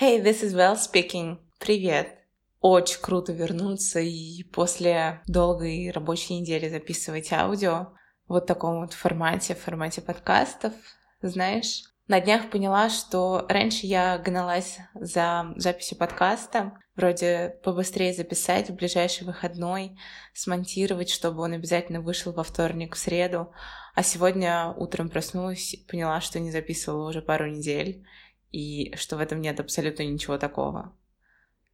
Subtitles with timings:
[0.00, 1.36] Hey, this is Val speaking.
[1.58, 2.16] Привет.
[2.62, 7.92] Очень круто вернуться и после долгой рабочей недели записывать аудио
[8.26, 10.72] в вот таком вот формате, в формате подкастов.
[11.20, 18.76] Знаешь, на днях поняла, что раньше я гналась за записью подкаста, вроде побыстрее записать в
[18.76, 19.98] ближайший выходной,
[20.32, 23.52] смонтировать, чтобы он обязательно вышел во вторник, в среду.
[23.94, 28.02] А сегодня утром проснулась, поняла, что не записывала уже пару недель,
[28.50, 30.96] и что в этом нет абсолютно ничего такого.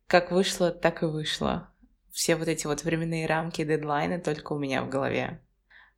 [0.06, 1.72] Как вышло, так и вышло.
[2.12, 5.42] Все вот эти вот временные рамки, дедлайны только у меня в голове.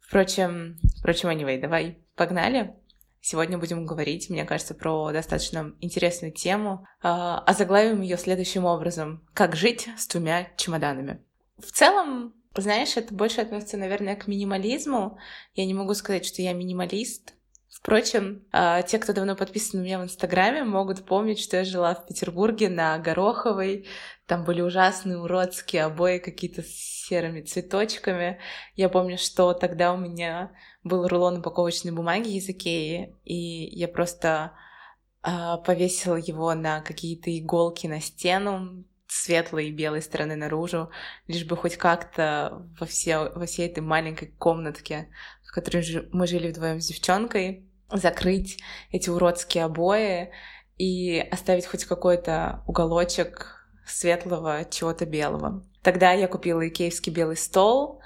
[0.00, 2.74] Впрочем, впрочем, anyway, давай, погнали.
[3.20, 9.26] Сегодня будем говорить, мне кажется, про достаточно интересную тему, а заглавим ее следующим образом.
[9.34, 11.22] Как жить с двумя чемоданами.
[11.58, 15.18] В целом, знаешь, это больше относится, наверное, к минимализму.
[15.54, 17.34] Я не могу сказать, что я минималист,
[17.70, 21.94] Впрочем, а, те, кто давно подписан на меня в Инстаграме, могут помнить, что я жила
[21.94, 23.86] в Петербурге на Гороховой.
[24.26, 26.66] Там были ужасные уродские обои какие-то с
[27.08, 28.38] серыми цветочками.
[28.74, 34.52] Я помню, что тогда у меня был рулон упаковочной бумаги из Икеи, и я просто
[35.22, 40.90] э, повесила его на какие-то иголки на стену, светлой и белой стороны наружу,
[41.26, 45.08] лишь бы хоть как-то во, все, во всей этой маленькой комнатке,
[45.42, 50.30] в которой мы жили вдвоем с девчонкой, закрыть эти уродские обои
[50.76, 55.64] и оставить хоть какой-то уголочек светлого чего-то белого.
[55.82, 58.02] Тогда я купила икеевский белый стол,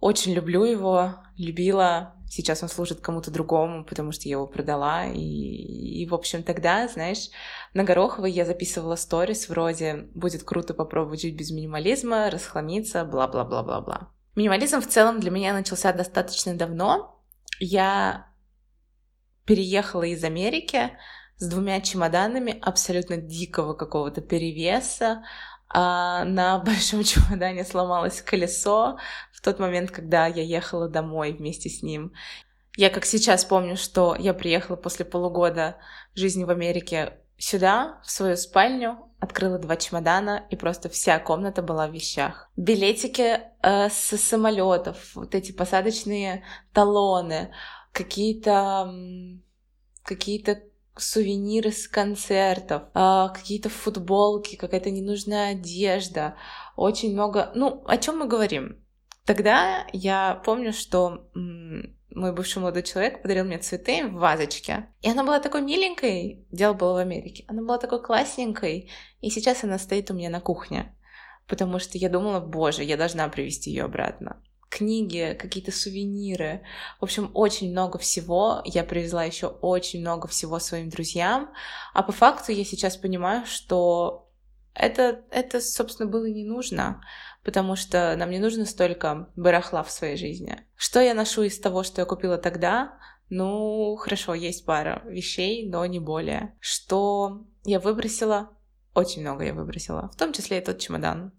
[0.00, 2.16] очень люблю его, любила.
[2.34, 5.04] Сейчас он служит кому-то другому, потому что я его продала.
[5.04, 7.28] И, и, в общем, тогда, знаешь,
[7.74, 14.08] на Гороховой я записывала сторис вроде «Будет круто попробовать жить без минимализма, расхламиться, бла-бла-бла-бла-бла».
[14.34, 17.22] Минимализм в целом для меня начался достаточно давно.
[17.60, 18.32] Я
[19.44, 20.92] переехала из Америки
[21.36, 25.22] с двумя чемоданами абсолютно дикого какого-то перевеса.
[25.72, 28.98] А на большом чемодане сломалось колесо
[29.32, 32.12] в тот момент, когда я ехала домой вместе с ним.
[32.76, 35.76] Я как сейчас помню, что я приехала после полугода
[36.14, 41.86] жизни в Америке сюда, в свою спальню, открыла два чемодана, и просто вся комната была
[41.86, 42.50] в вещах.
[42.56, 47.52] Билетики э, с самолетов, вот эти посадочные талоны,
[47.92, 48.92] какие-то
[50.04, 50.60] какие-то
[50.96, 56.36] сувениры с концертов, э, какие-то футболки, какая-то ненужная одежда,
[56.76, 57.52] очень много.
[57.54, 58.84] Ну, о чем мы говорим?
[59.24, 64.88] Тогда я помню, что мой бывший молодой человек подарил мне цветы в вазочке.
[65.00, 67.44] И она была такой миленькой, дело было в Америке.
[67.48, 70.94] Она была такой классненькой, и сейчас она стоит у меня на кухне.
[71.46, 74.42] Потому что я думала, боже, я должна привезти ее обратно
[74.72, 76.62] книги, какие-то сувениры.
[76.98, 78.62] В общем, очень много всего.
[78.64, 81.50] Я привезла еще очень много всего своим друзьям.
[81.92, 84.30] А по факту я сейчас понимаю, что
[84.74, 87.02] это, это собственно, было не нужно,
[87.44, 90.58] потому что нам не нужно столько барахла в своей жизни.
[90.74, 92.98] Что я ношу из того, что я купила тогда?
[93.28, 96.54] Ну, хорошо, есть пара вещей, но не более.
[96.60, 98.50] Что я выбросила?
[98.94, 101.32] Очень много я выбросила, в том числе и тот чемодан.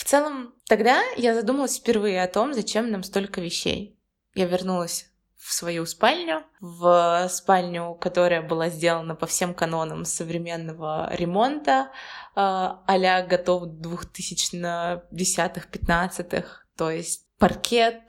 [0.00, 4.00] В целом, тогда я задумалась впервые о том, зачем нам столько вещей.
[4.34, 11.90] Я вернулась в свою спальню, в спальню, которая была сделана по всем канонам современного ремонта,
[12.34, 12.82] а
[13.28, 18.00] готов 2010-15-х, то есть паркет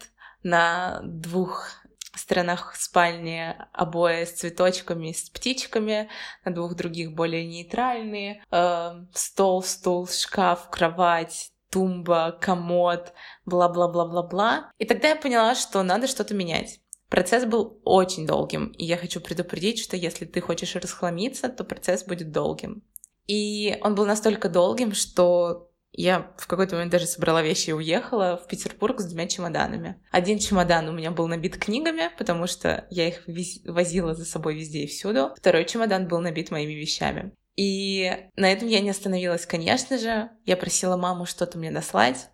[0.44, 1.72] на двух
[2.16, 6.08] сторонах спальни обои с цветочками, с птичками,
[6.46, 13.14] на двух других более нейтральные, э, стол, стул, шкаф, кровать, тумба, комод,
[13.46, 14.72] бла-бла-бла-бла-бла.
[14.78, 16.80] И тогда я поняла, что надо что-то менять.
[17.10, 22.06] Процесс был очень долгим, и я хочу предупредить, что если ты хочешь расхламиться, то процесс
[22.06, 22.84] будет долгим.
[23.28, 28.38] И он был настолько долгим, что я в какой-то момент даже собрала вещи и уехала
[28.42, 30.02] в Петербург с двумя чемоданами.
[30.12, 33.24] Один чемодан у меня был набит книгами, потому что я их
[33.66, 35.34] возила за собой везде и всюду.
[35.36, 37.34] Второй чемодан был набит моими вещами.
[37.56, 40.30] И на этом я не остановилась, конечно же.
[40.46, 42.30] Я просила маму что-то мне дослать.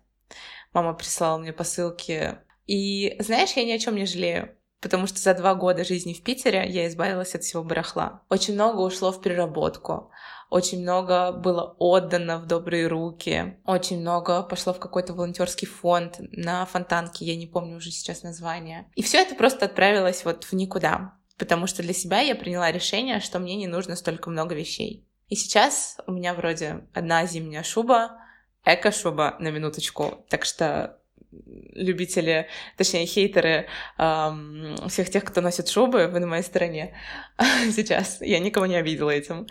[0.72, 2.38] Мама прислала мне посылки.
[2.66, 4.54] И знаешь, я ни о чем не жалею.
[4.80, 8.22] Потому что за два года жизни в Питере я избавилась от всего барахла.
[8.28, 10.12] Очень много ушло в переработку.
[10.50, 13.58] Очень много было отдано в добрые руки.
[13.66, 18.88] Очень много пошло в какой-то волонтерский фонд на фонтанке, я не помню уже сейчас название.
[18.94, 21.18] И все это просто отправилось вот в никуда.
[21.38, 25.07] Потому что для себя я приняла решение, что мне не нужно столько много вещей.
[25.28, 28.18] И сейчас у меня вроде одна зимняя шуба,
[28.64, 30.24] эко-шуба на минуточку.
[30.28, 30.98] Так что
[31.30, 33.66] любители, точнее, хейтеры
[33.98, 36.94] эм, всех тех, кто носит шубы, вы на моей стороне
[37.72, 38.20] сейчас.
[38.20, 39.46] Я никого не обидела этим.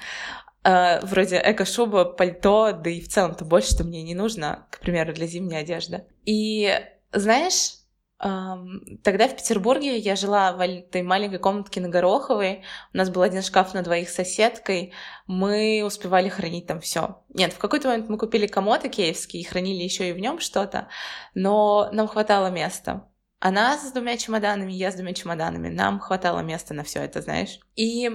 [0.63, 5.27] Э, вроде эко-шуба, пальто, да и в целом-то больше-то мне не нужно, к примеру, для
[5.27, 6.05] зимней одежды.
[6.25, 6.73] И
[7.13, 7.75] знаешь,
[8.19, 12.63] Тогда в Петербурге я жила в этой маленькой комнатке на Гороховой.
[12.93, 14.93] У нас был один шкаф на двоих с соседкой.
[15.27, 17.21] Мы успевали хранить там все.
[17.29, 20.87] Нет, в какой-то момент мы купили комод икеевский и хранили еще и в нем что-то,
[21.35, 23.07] но нам хватало места.
[23.39, 25.69] Она с двумя чемоданами, я с двумя чемоданами.
[25.69, 27.59] Нам хватало места на все это, знаешь.
[27.75, 28.09] И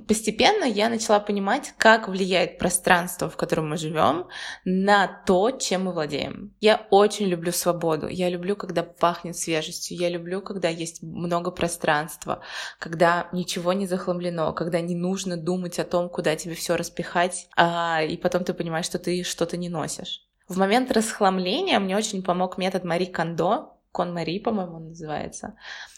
[0.00, 4.28] постепенно я начала понимать, как влияет пространство, в котором мы живем,
[4.64, 6.54] на то, чем мы владеем.
[6.60, 8.08] Я очень люблю свободу.
[8.08, 9.98] Я люблю, когда пахнет свежестью.
[9.98, 12.40] Я люблю, когда есть много пространства,
[12.78, 18.02] когда ничего не захламлено, когда не нужно думать о том, куда тебе все распихать, а,
[18.02, 20.20] и потом ты понимаешь, что ты что-то не носишь.
[20.48, 25.54] В момент расхламления мне очень помог метод Мари Кондо, Кон Мари, по-моему, называется.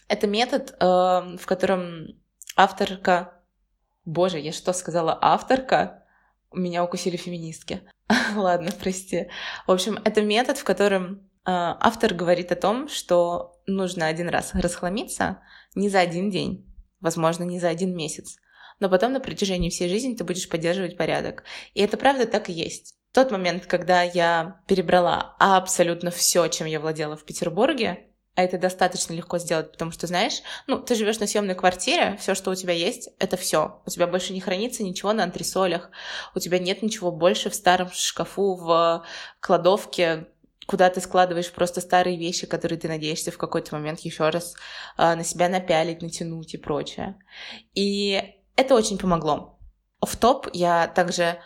[0.09, 2.09] Это метод, э, в котором
[2.57, 3.33] авторка...
[4.07, 5.19] Боже, я что сказала?
[5.21, 6.05] Авторка?
[6.53, 7.83] Меня укусили феминистки.
[8.37, 9.29] Ладно, прости.
[9.67, 14.55] В общем, это метод, в котором э, автор говорит о том, что нужно один раз
[14.55, 15.43] расхламиться
[15.75, 18.37] не за один день, возможно, не за один месяц,
[18.79, 21.43] но потом на протяжении всей жизни ты будешь поддерживать порядок.
[21.75, 22.95] И это правда так и есть.
[23.11, 28.59] В тот момент, когда я перебрала абсолютно все, чем я владела в Петербурге, а это
[28.59, 32.55] достаточно легко сделать, потому что, знаешь, ну, ты живешь на съемной квартире, все, что у
[32.55, 33.81] тебя есть, это все.
[33.87, 35.91] У тебя больше не хранится ничего на антресолях,
[36.35, 39.05] у тебя нет ничего больше в старом шкафу, в
[39.41, 40.29] кладовке,
[40.67, 44.55] куда ты складываешь просто старые вещи, которые ты надеешься в какой-то момент еще раз
[44.99, 47.17] э, на себя напялить, натянуть и прочее.
[47.75, 48.23] И
[48.55, 49.59] это очень помогло.
[50.03, 51.41] В топ я также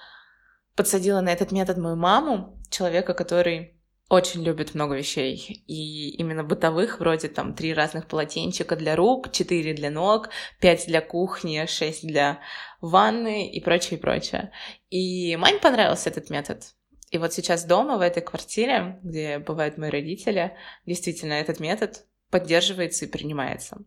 [0.75, 3.80] подсадила на этот метод мою маму, человека, который
[4.11, 5.63] очень любит много вещей.
[5.69, 10.31] И именно бытовых, вроде там три разных полотенчика для рук, четыре для ног,
[10.61, 12.41] пять для кухни, шесть для
[12.81, 14.51] ванны и прочее, и прочее.
[14.91, 16.75] И маме понравился этот метод.
[17.13, 23.05] И вот сейчас дома, в этой квартире, где бывают мои родители, действительно этот метод поддерживается
[23.05, 23.79] и принимается.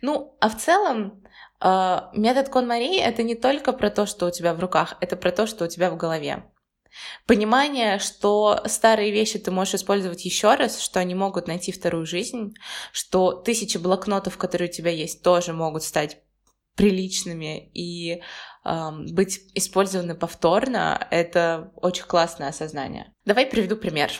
[0.00, 1.24] Ну, а в целом,
[1.60, 5.16] э, метод Кон Марии— это не только про то, что у тебя в руках, это
[5.16, 6.44] про то, что у тебя в голове.
[7.26, 12.54] Понимание, что старые вещи ты можешь использовать еще раз, что они могут найти вторую жизнь,
[12.92, 16.18] что тысячи блокнотов, которые у тебя есть, тоже могут стать
[16.76, 18.22] приличными и
[18.64, 23.12] э, быть использованы повторно, это очень классное осознание.
[23.24, 24.12] Давай приведу пример.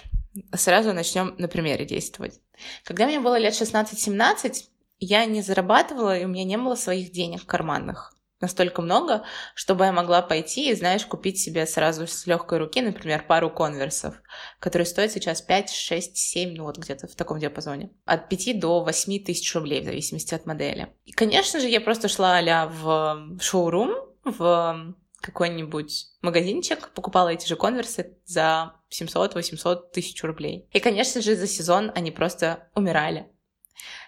[0.54, 2.40] Сразу начнем на примере действовать.
[2.84, 4.64] Когда мне было лет 16-17,
[4.98, 9.24] я не зарабатывала, и у меня не было своих денег карманных настолько много,
[9.54, 14.20] чтобы я могла пойти и, знаешь, купить себе сразу с легкой руки, например, пару конверсов,
[14.60, 17.90] которые стоят сейчас 5, 6, 7, ну вот где-то в таком диапазоне.
[18.04, 20.88] От 5 до 8 тысяч рублей, в зависимости от модели.
[21.04, 23.94] И, конечно же, я просто шла а в шоурум,
[24.24, 30.68] в какой-нибудь магазинчик, покупала эти же конверсы за 700-800 тысяч рублей.
[30.72, 33.26] И, конечно же, за сезон они просто умирали.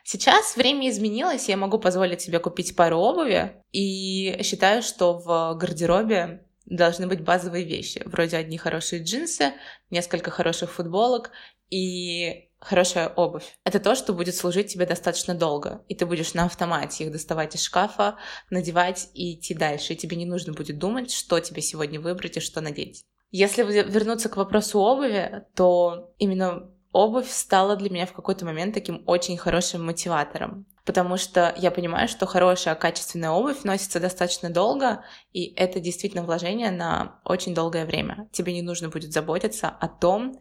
[0.04, 6.44] Сейчас время изменилось, я могу позволить себе купить пару обуви, и считаю, что в гардеробе
[6.66, 9.54] должны быть базовые вещи, вроде одни хорошие джинсы,
[9.90, 11.30] несколько хороших футболок
[11.70, 13.56] и хорошая обувь.
[13.64, 17.54] Это то, что будет служить тебе достаточно долго, и ты будешь на автомате их доставать
[17.54, 18.16] из шкафа,
[18.50, 22.40] надевать и идти дальше, и тебе не нужно будет думать, что тебе сегодня выбрать и
[22.40, 23.04] что надеть.
[23.30, 29.02] Если вернуться к вопросу обуви, то именно обувь стала для меня в какой-то момент таким
[29.06, 30.66] очень хорошим мотиватором.
[30.84, 36.70] Потому что я понимаю, что хорошая, качественная обувь носится достаточно долго, и это действительно вложение
[36.70, 38.28] на очень долгое время.
[38.32, 40.40] Тебе не нужно будет заботиться о том,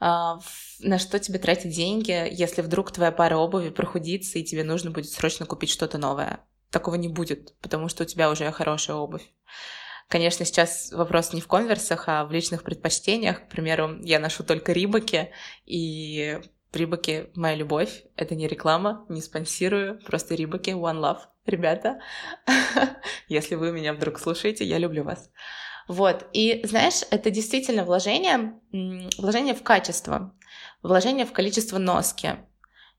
[0.00, 0.38] а,
[0.80, 5.10] на что тебе тратить деньги, если вдруг твоя пара обуви прохудится, и тебе нужно будет
[5.10, 6.40] срочно купить что-то новое.
[6.70, 9.32] Такого не будет, потому что у тебя уже хорошая обувь.
[10.08, 13.44] Конечно, сейчас вопрос не в конверсах, а в личных предпочтениях.
[13.44, 15.30] К примеру, я ношу только рибаки,
[15.66, 16.40] и
[16.72, 18.04] Рибаки— моя любовь.
[18.16, 20.00] Это не реклама, не спонсирую.
[20.04, 21.20] Просто Рибаки— one love.
[21.46, 22.00] Ребята,
[23.28, 25.30] если вы меня вдруг слушаете, я люблю вас.
[25.88, 28.60] Вот, и знаешь, это действительно вложение,
[29.16, 30.34] вложение в качество,
[30.82, 32.32] вложение в количество носки.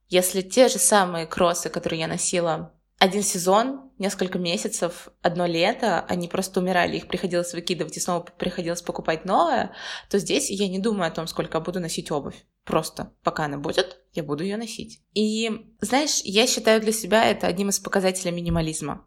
[0.08, 6.28] Если те же самые кроссы, которые я носила один сезон, несколько месяцев, одно лето, они
[6.28, 9.72] просто умирали, их приходилось выкидывать и снова приходилось покупать новое,
[10.10, 12.44] то здесь я не думаю о том, сколько я буду носить обувь.
[12.64, 15.00] Просто пока она будет, я буду ее носить.
[15.14, 19.06] И, знаешь, я считаю для себя это одним из показателей минимализма.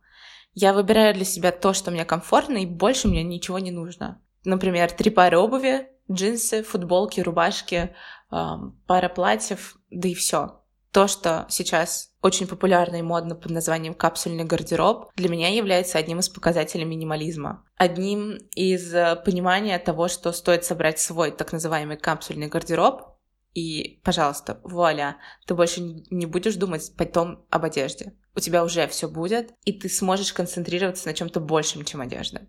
[0.56, 4.24] Я выбираю для себя то, что мне комфортно, и больше мне ничего не нужно.
[4.44, 7.96] Например, три пары обуви, джинсы, футболки, рубашки,
[8.30, 10.63] пара платьев, да и все
[10.94, 16.20] То, что сейчас очень популярно и модно под названием капсульный гардероб, для меня является одним
[16.20, 17.66] из показателей минимализма.
[17.78, 23.18] Одним из э, понимания того, что стоит собрать свой так называемый капсульный гардероб,
[23.56, 28.14] и, пожалуйста, вуаля, ты больше не будешь думать потом об одежде.
[28.36, 32.48] У тебя уже все будет, и ты сможешь концентрироваться на чем-то большем, чем одежда.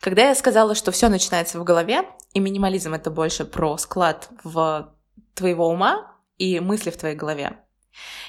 [0.00, 4.94] Когда я сказала, что все начинается в голове, и минимализм это больше про склад в
[5.34, 7.58] твоего ума и мысли в твоей голове,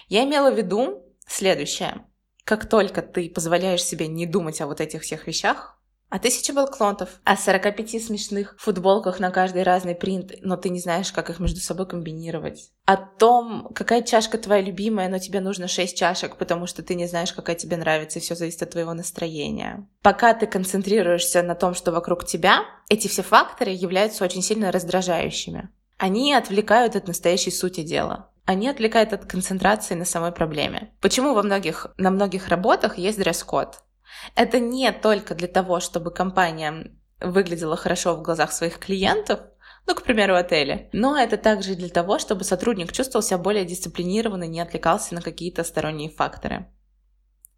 [0.09, 2.05] я имела в виду следующее.
[2.43, 5.77] Как только ты позволяешь себе не думать о вот этих всех вещах,
[6.09, 11.13] а тысяча балклонтов, о 45 смешных футболках на каждый разный принт, но ты не знаешь,
[11.13, 12.71] как их между собой комбинировать.
[12.83, 17.07] О том, какая чашка твоя любимая, но тебе нужно 6 чашек, потому что ты не
[17.07, 19.87] знаешь, какая тебе нравится, и все зависит от твоего настроения.
[20.01, 25.69] Пока ты концентрируешься на том, что вокруг тебя, эти все факторы являются очень сильно раздражающими.
[26.01, 30.93] Они отвлекают от настоящей сути дела они отвлекают от концентрации на самой проблеме.
[30.99, 33.79] Почему во многих, на многих работах есть дресс-код?
[34.35, 39.39] Это не только для того, чтобы компания выглядела хорошо в глазах своих клиентов,
[39.87, 40.89] ну, к примеру, отеля.
[40.91, 45.63] Но это также для того, чтобы сотрудник чувствовал себя более дисциплинированно, не отвлекался на какие-то
[45.63, 46.67] сторонние факторы.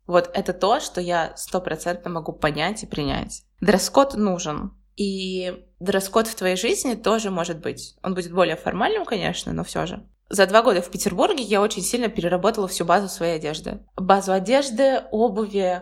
[0.05, 3.43] Вот это то, что я стопроцентно могу понять и принять.
[3.61, 4.73] Дресс-код нужен.
[4.95, 7.95] И дресс-код в твоей жизни тоже может быть.
[8.03, 10.03] Он будет более формальным, конечно, но все же.
[10.29, 13.79] За два года в Петербурге я очень сильно переработала всю базу своей одежды.
[13.95, 15.81] Базу одежды, обуви,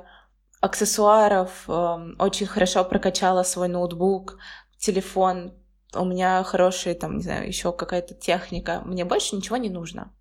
[0.62, 4.38] аксессуаров, эм, очень хорошо прокачала свой ноутбук,
[4.78, 5.54] телефон,
[5.94, 10.14] у меня хорошая, там, не знаю, еще какая-то техника, мне больше ничего не нужно.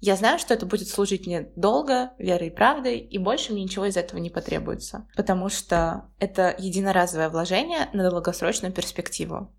[0.00, 3.86] Я знаю, что это будет служить мне долго, верой и правдой, и больше мне ничего
[3.86, 9.54] из этого не потребуется, потому что это единоразовое вложение на долгосрочную перспективу.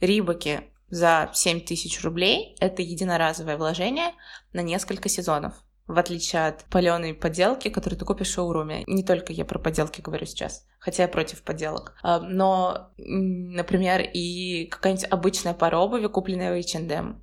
[0.00, 4.12] Рибаки за 7 тысяч рублей— это единоразовое вложение
[4.52, 5.54] на несколько сезонов
[5.90, 8.84] в отличие от паленой подделки, которую ты купишь в шоуруме.
[8.86, 11.96] Не только я про подделки говорю сейчас, хотя я против подделок.
[12.02, 17.20] А, но, например, и какая-нибудь обычная пара обуви, купленная в H&M.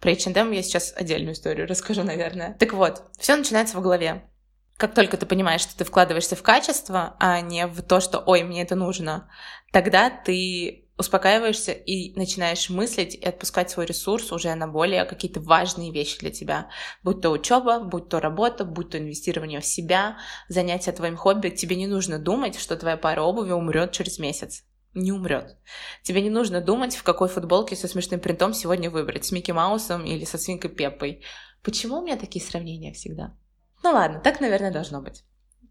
[0.00, 2.54] Про H&M я сейчас отдельную историю расскажу, наверное.
[2.58, 4.28] Так вот, все начинается в голове.
[4.76, 8.44] Как только ты понимаешь, что ты вкладываешься в качество, а не в то, что «ой,
[8.44, 9.28] мне это нужно»,
[9.72, 15.92] тогда ты успокаиваешься и начинаешь мыслить и отпускать свой ресурс уже на более какие-то важные
[15.92, 16.70] вещи для тебя.
[17.02, 21.50] Будь то учеба, будь то работа, будь то инвестирование в себя, занятие твоим хобби.
[21.50, 24.64] Тебе не нужно думать, что твоя пара обуви умрет через месяц.
[24.94, 25.56] Не умрет.
[26.02, 30.04] Тебе не нужно думать, в какой футболке со смешным принтом сегодня выбрать, с Микки Маусом
[30.04, 31.22] или со свинкой Пеппой.
[31.62, 33.34] Почему у меня такие сравнения всегда?
[33.82, 35.24] Ну ладно, так, наверное, должно быть.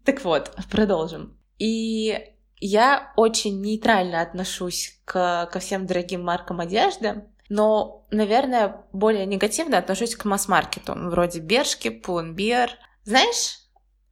[0.04, 1.38] Так вот, продолжим.
[1.58, 9.78] И я очень нейтрально отношусь к, ко всем дорогим маркам одежды, но, наверное, более негативно
[9.78, 12.70] отношусь к масс-маркету, вроде Бершки, Pull&Bear.
[13.04, 13.58] Знаешь,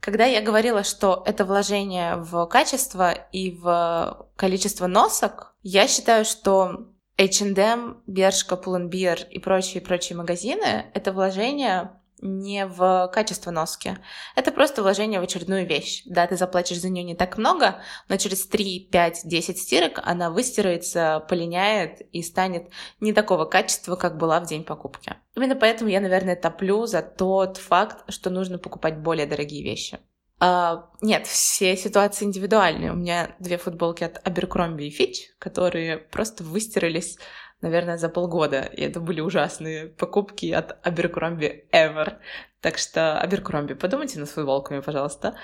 [0.01, 6.89] когда я говорила, что это вложение в качество и в количество носок, я считаю, что
[7.19, 13.97] H&M, Бершка, Pull&Bear и прочие-прочие магазины— это вложение не в качество носки.
[14.35, 16.03] Это просто вложение в очередную вещь.
[16.07, 20.31] Да, ты заплатишь за нее не так много, но через 3, 5, 10 стирок она
[20.31, 22.71] выстирается, полиняет и станет
[23.01, 25.15] не такого качества, как была в день покупки.
[25.35, 29.99] Именно поэтому я, наверное, топлю за тот факт, что нужно покупать более дорогие вещи.
[30.39, 32.93] Uh, нет, все ситуации индивидуальные.
[32.93, 37.17] У меня две футболки от Abercrombie и Fitch, которые просто выстирались
[37.61, 38.61] наверное, за полгода.
[38.61, 42.19] И это были ужасные покупки от Abercrombie ever.
[42.61, 45.37] Так что, Abercrombie, подумайте над футболками, пожалуйста.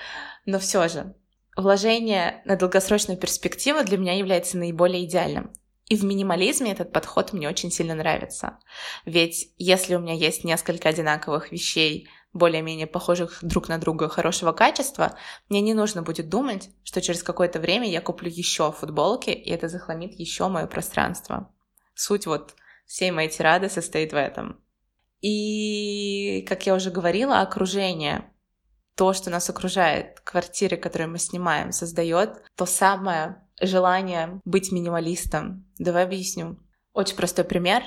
[0.45, 1.15] Но все же,
[1.55, 5.51] вложение на долгосрочную перспективу для меня является наиболее идеальным.
[5.89, 8.57] И в минимализме этот подход мне очень сильно нравится.
[9.05, 15.17] Ведь если у меня есть несколько одинаковых вещей, более-менее похожих друг на друга хорошего качества,
[15.49, 19.67] мне не нужно будет думать, что через какое-то время я куплю еще футболки, и это
[19.67, 21.52] захламит еще мое пространство.
[21.95, 24.59] Суть вот всей моей тирады состоит в этом.
[25.21, 28.29] И, как я уже говорила, окружение,
[28.95, 35.65] то, что нас окружает, квартиры, которые мы снимаем, создает то самое желание быть минималистом.
[35.79, 36.59] Давай объясню.
[36.93, 37.83] Очень простой пример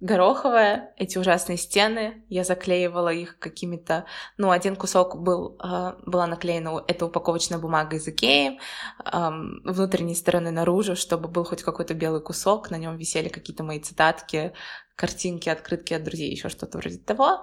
[0.00, 4.06] гороховая, эти ужасные стены, я заклеивала их какими-то,
[4.38, 8.58] ну, один кусок был, э, была наклеена эта упаковочная бумага из Икеи,
[9.04, 9.30] э,
[9.64, 14.54] внутренней стороны наружу, чтобы был хоть какой-то белый кусок, на нем висели какие-то мои цитатки,
[14.96, 17.42] картинки, открытки от друзей, еще что-то вроде того.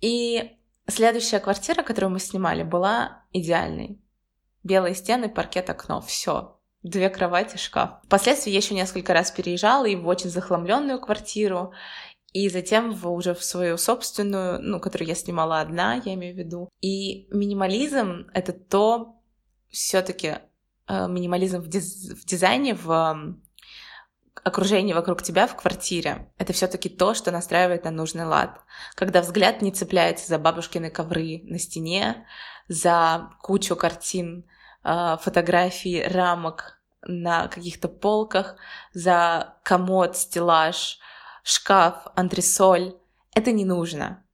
[0.00, 0.58] И
[0.88, 4.00] следующая квартира, которую мы снимали, была идеальной.
[4.64, 7.90] Белые стены, паркет, окно, все две кровати, шкаф.
[8.04, 11.72] Впоследствии я еще несколько раз переезжала и в очень захламленную квартиру,
[12.32, 16.38] и затем в, уже в свою собственную, ну, которую я снимала одна, я имею в
[16.38, 16.68] виду.
[16.80, 19.16] И минимализм— это то,
[19.70, 20.36] все таки
[20.86, 23.36] э, минимализм в, диз, в дизайне, в
[24.44, 26.30] окружении вокруг тебя в квартире.
[26.38, 28.60] Это все таки то, что настраивает на нужный лад.
[28.94, 32.26] Когда взгляд не цепляется за бабушкины ковры на стене,
[32.68, 34.44] за кучу картин,
[34.84, 38.56] э, фотографий, рамок на каких-то полках,
[38.92, 40.98] за комод, стеллаж,
[41.42, 42.96] шкаф, антресоль.
[43.34, 44.24] Это не нужно.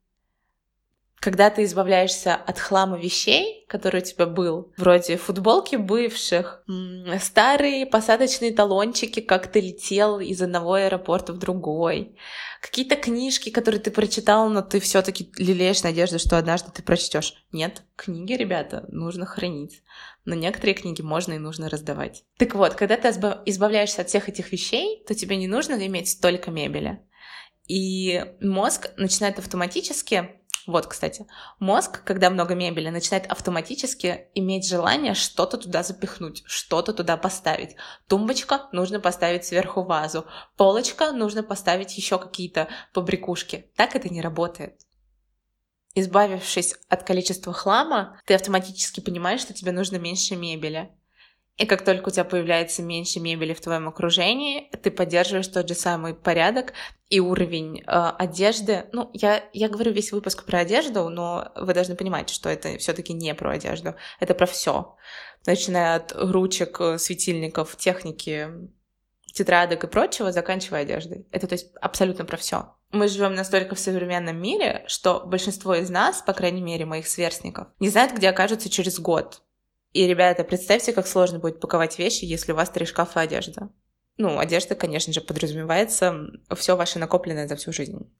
[1.25, 6.63] Когда ты избавляешься от хлама вещей, который у тебя был, вроде футболки бывших,
[7.19, 12.15] старые посадочные талончики, как ты летел из одного аэропорта в другой,
[12.61, 17.43] какие-то книжки, которые ты прочитал, но ты все-таки лелеешь надежду, что однажды ты прочтешь.
[17.53, 19.83] Нет, книги, ребята, нужно хранить.
[20.27, 22.25] Но некоторые книги можно и нужно раздавать.
[22.37, 26.51] Так вот, когда ты избавляешься от всех этих вещей, то тебе не нужно иметь столько
[26.51, 27.01] мебели.
[27.67, 30.29] И мозг начинает автоматически
[30.67, 31.27] вот, кстати,
[31.59, 37.77] мозг, когда много мебели, начинает автоматически иметь желание что-то туда запихнуть, что-то туда поставить.
[38.09, 43.71] Тумбочка нужно поставить сверху вазу, полочка нужно поставить еще какие-то побрякушки.
[43.77, 44.81] Так это не работает.
[45.95, 50.91] Избавившись от количества хлама, ты автоматически понимаешь, что тебе нужно меньше мебели.
[51.57, 55.75] И как только у тебя появляется меньше мебели в твоем окружении, ты поддерживаешь тот же
[55.75, 56.73] самый порядок
[57.11, 58.87] и уровень э, одежды.
[58.93, 63.13] Ну, я, я говорю весь выпуск про одежду, но вы должны понимать, что это все-таки
[63.13, 64.97] не про одежду, это про все.
[65.47, 68.49] Начиная от ручек, э, светильников, техники,
[69.33, 71.29] тетрадок и прочего, заканчивая одеждой.
[71.31, 72.75] Это то есть абсолютно про все.
[72.91, 77.69] Мы живем настолько в современном мире, что большинство из нас, по крайней мере, моих сверстников,
[77.79, 79.43] не знают, где окажутся через год.
[79.95, 83.69] И, ребята, представьте, как сложно будет паковать вещи, если у вас три шкафа одежды.
[84.17, 88.13] Ну, одежда, конечно же, подразумевается все ваше накопленное за всю жизнь.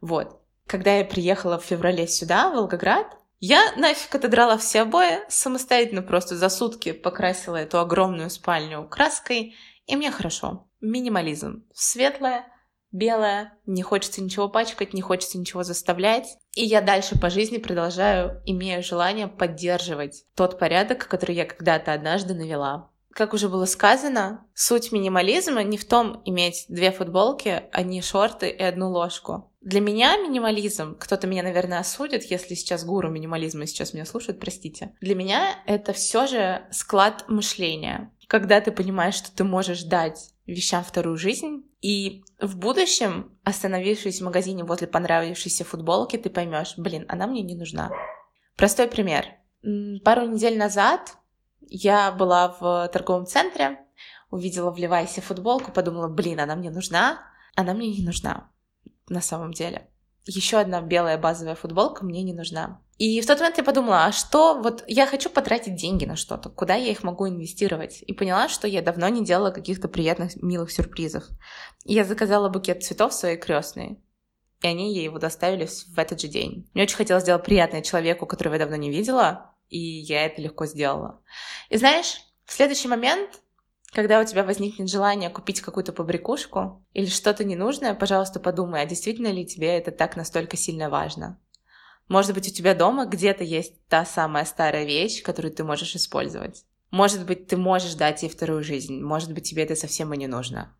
[0.00, 0.40] Вот.
[0.68, 6.36] Когда я приехала в феврале сюда, в Волгоград, я нафиг отодрала все обои, самостоятельно просто
[6.36, 9.56] за сутки покрасила эту огромную спальню краской,
[9.86, 10.68] и мне хорошо.
[10.80, 11.64] Минимализм.
[11.74, 12.46] Светлое,
[12.92, 16.38] белая, не хочется ничего пачкать, не хочется ничего заставлять.
[16.54, 22.34] И я дальше по жизни продолжаю, имея желание поддерживать тот порядок, который я когда-то однажды
[22.34, 22.90] навела.
[23.18, 28.62] Как уже было сказано, суть минимализма не в том иметь две футболки, одни шорты и
[28.62, 29.50] одну ложку.
[29.60, 34.94] Для меня минимализм, кто-то меня, наверное, осудит, если сейчас гуру минимализма сейчас меня слушают, простите.
[35.00, 38.12] Для меня это все же склад мышления.
[38.28, 44.24] Когда ты понимаешь, что ты можешь дать вещам вторую жизнь, и в будущем, остановившись в
[44.24, 47.90] магазине возле понравившейся футболки, ты поймешь, блин, она мне не нужна.
[48.56, 49.26] Простой пример.
[50.04, 51.16] Пару недель назад
[51.60, 53.78] я была в торговом центре,
[54.30, 57.20] увидела в Левайсе футболку, подумала, блин, она мне нужна,
[57.54, 58.50] она мне не нужна
[59.08, 59.88] на самом деле.
[60.30, 62.82] Еще одна белая базовая футболка мне не нужна.
[62.98, 66.50] И в тот момент я подумала, а что, вот я хочу потратить деньги на что-то,
[66.50, 68.02] куда я их могу инвестировать?
[68.06, 71.24] И поняла, что я давно не делала каких-то приятных, милых сюрпризов.
[71.84, 74.02] Я заказала букет цветов своей крестной.
[74.60, 76.68] И они ей его доставили в этот же день.
[76.74, 80.66] Мне очень хотелось сделать приятное человеку, которого я давно не видела, и я это легко
[80.66, 81.22] сделала.
[81.70, 83.40] И знаешь, в следующий момент,
[83.92, 89.28] когда у тебя возникнет желание купить какую-то побрякушку или что-то ненужное, пожалуйста, подумай, а действительно
[89.28, 91.40] ли тебе это так настолько сильно важно?
[92.08, 96.64] Может быть, у тебя дома где-то есть та самая старая вещь, которую ты можешь использовать.
[96.90, 99.02] Может быть, ты можешь дать ей вторую жизнь.
[99.02, 100.74] Может быть, тебе это совсем и не нужно.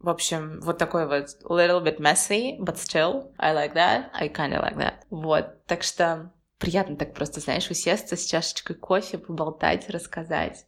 [0.00, 4.60] В общем, вот такой вот little bit messy, but still, I like that, I kinda
[4.60, 4.94] like that.
[5.10, 10.66] Вот, так что приятно так просто, знаешь, усесться с чашечкой кофе, поболтать, рассказать.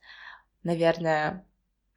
[0.62, 1.44] Наверное,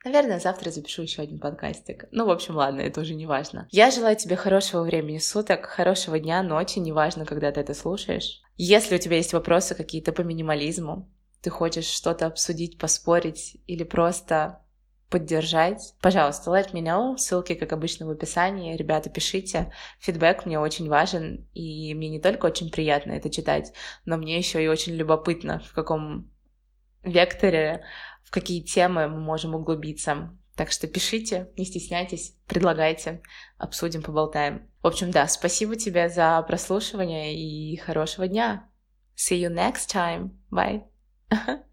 [0.06, 2.06] Наверное, завтра запишу еще один подкастик.
[2.12, 3.68] Ну, в общем, ладно, это уже не важно.
[3.70, 8.42] Я желаю тебе хорошего времени суток, хорошего дня, ночи, неважно, когда ты это слушаешь.
[8.56, 11.10] Если у тебя есть вопросы какие-то по минимализму,
[11.42, 14.62] ты хочешь что-то обсудить, поспорить или просто
[15.10, 17.18] поддержать, пожалуйста, let me know.
[17.18, 18.78] Ссылки, как обычно, в описании.
[18.78, 19.74] Ребята, пишите.
[20.00, 23.74] Фидбэк мне очень важен, и мне не только очень приятно это читать,
[24.06, 26.30] но мне еще и очень любопытно, в каком
[27.04, 27.84] векторе
[28.24, 30.38] в какие темы мы можем углубиться.
[30.56, 33.22] Так что пишите, не стесняйтесь, предлагайте,
[33.58, 34.70] обсудим, поболтаем.
[34.82, 38.70] В общем, да, спасибо тебе за прослушивание и хорошего дня.
[39.16, 40.32] See you next time.
[40.52, 40.84] Bye.